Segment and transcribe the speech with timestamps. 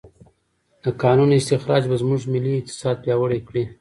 [0.83, 3.63] د کانونو استخراج به زموږ ملي اقتصاد پیاوړی کړي.